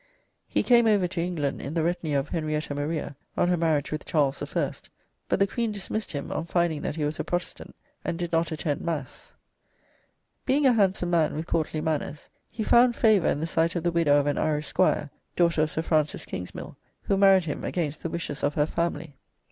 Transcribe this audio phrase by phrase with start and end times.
[0.47, 4.03] He came over to England in the retinue of Henrietta Maria on her marriage with
[4.03, 4.71] Charles I,
[5.29, 8.51] but the queen dismissed him on finding that he was a Protestant and did not
[8.51, 9.31] attend mass.
[10.43, 13.91] Being a handsome man, with courtly manners, he found favour in the sight of the
[13.91, 18.09] widow of an Irish squire (daughter of Sir Francis Kingsmill), who married him against the
[18.09, 19.17] wishes of her family.